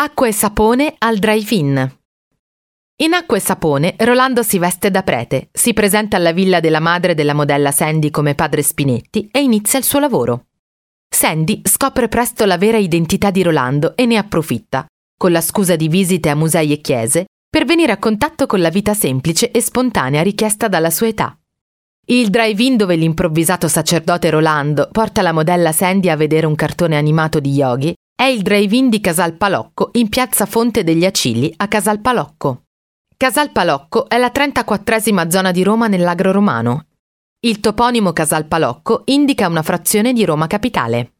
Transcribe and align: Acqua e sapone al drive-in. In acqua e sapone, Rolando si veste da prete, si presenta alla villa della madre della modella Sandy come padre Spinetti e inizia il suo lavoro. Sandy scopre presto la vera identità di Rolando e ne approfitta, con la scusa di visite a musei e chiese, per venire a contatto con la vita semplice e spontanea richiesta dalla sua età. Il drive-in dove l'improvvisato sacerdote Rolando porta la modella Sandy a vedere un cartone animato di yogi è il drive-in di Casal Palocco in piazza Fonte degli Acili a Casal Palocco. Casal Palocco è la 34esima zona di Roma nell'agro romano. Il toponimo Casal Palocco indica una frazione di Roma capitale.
Acqua 0.00 0.28
e 0.28 0.32
sapone 0.32 0.94
al 0.96 1.18
drive-in. 1.18 1.96
In 2.98 3.14
acqua 3.14 3.36
e 3.36 3.40
sapone, 3.40 3.96
Rolando 3.98 4.44
si 4.44 4.56
veste 4.60 4.92
da 4.92 5.02
prete, 5.02 5.48
si 5.50 5.72
presenta 5.72 6.16
alla 6.16 6.30
villa 6.30 6.60
della 6.60 6.78
madre 6.78 7.14
della 7.16 7.34
modella 7.34 7.72
Sandy 7.72 8.10
come 8.10 8.36
padre 8.36 8.62
Spinetti 8.62 9.28
e 9.32 9.40
inizia 9.40 9.76
il 9.76 9.84
suo 9.84 9.98
lavoro. 9.98 10.44
Sandy 11.12 11.62
scopre 11.64 12.06
presto 12.06 12.44
la 12.44 12.56
vera 12.56 12.76
identità 12.76 13.32
di 13.32 13.42
Rolando 13.42 13.96
e 13.96 14.06
ne 14.06 14.18
approfitta, 14.18 14.86
con 15.18 15.32
la 15.32 15.40
scusa 15.40 15.74
di 15.74 15.88
visite 15.88 16.28
a 16.28 16.36
musei 16.36 16.70
e 16.70 16.80
chiese, 16.80 17.24
per 17.50 17.64
venire 17.64 17.90
a 17.90 17.98
contatto 17.98 18.46
con 18.46 18.60
la 18.60 18.70
vita 18.70 18.94
semplice 18.94 19.50
e 19.50 19.60
spontanea 19.60 20.22
richiesta 20.22 20.68
dalla 20.68 20.90
sua 20.90 21.08
età. 21.08 21.36
Il 22.06 22.30
drive-in 22.30 22.76
dove 22.76 22.94
l'improvvisato 22.94 23.66
sacerdote 23.66 24.30
Rolando 24.30 24.90
porta 24.92 25.22
la 25.22 25.32
modella 25.32 25.72
Sandy 25.72 26.08
a 26.08 26.14
vedere 26.14 26.46
un 26.46 26.54
cartone 26.54 26.96
animato 26.96 27.40
di 27.40 27.50
yogi 27.50 27.92
è 28.20 28.24
il 28.24 28.42
drive-in 28.42 28.88
di 28.88 29.00
Casal 29.00 29.34
Palocco 29.34 29.90
in 29.92 30.08
piazza 30.08 30.44
Fonte 30.44 30.82
degli 30.82 31.04
Acili 31.04 31.54
a 31.58 31.68
Casal 31.68 32.00
Palocco. 32.00 32.64
Casal 33.16 33.52
Palocco 33.52 34.08
è 34.08 34.18
la 34.18 34.32
34esima 34.34 35.28
zona 35.28 35.52
di 35.52 35.62
Roma 35.62 35.86
nell'agro 35.86 36.32
romano. 36.32 36.86
Il 37.38 37.60
toponimo 37.60 38.12
Casal 38.12 38.46
Palocco 38.46 39.02
indica 39.04 39.46
una 39.46 39.62
frazione 39.62 40.12
di 40.12 40.24
Roma 40.24 40.48
capitale. 40.48 41.12